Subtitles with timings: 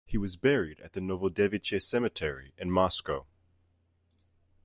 [0.03, 3.27] He was buried at the Novodevichy Cemetery in Moscow.